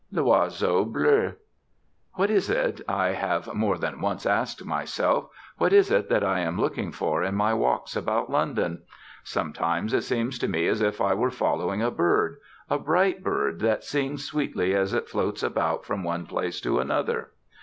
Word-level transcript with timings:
L'OISEAU 0.11 0.85
BLEU 0.91 1.35
What 2.13 2.31
is 2.31 2.49
it, 2.49 2.81
I 2.89 3.09
have 3.09 3.53
more 3.53 3.77
than 3.77 4.01
once 4.01 4.25
asked 4.25 4.65
myself, 4.65 5.27
what 5.59 5.73
is 5.73 5.91
it 5.91 6.09
that 6.09 6.23
I 6.23 6.39
am 6.39 6.59
looking 6.59 6.91
for 6.91 7.23
in 7.23 7.35
my 7.35 7.53
walks 7.53 7.95
about 7.95 8.27
London? 8.31 8.81
Sometimes 9.23 9.93
it 9.93 10.01
seems 10.01 10.39
to 10.39 10.47
me 10.47 10.65
as 10.65 10.81
if 10.81 11.01
I 11.01 11.13
were 11.13 11.29
following 11.29 11.83
a 11.83 11.91
Bird, 11.91 12.37
a 12.67 12.79
bright 12.79 13.23
Bird 13.23 13.59
that 13.59 13.83
sings 13.83 14.25
sweetly 14.25 14.73
as 14.73 14.91
it 14.95 15.07
floats 15.07 15.43
about 15.43 15.85
from 15.85 16.03
one 16.03 16.25
place 16.25 16.59
to 16.61 16.79
another. 16.79 17.29